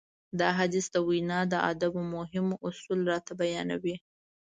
[0.39, 3.95] دا حديث د وينا د ادابو مهم اصول راته بيانوي.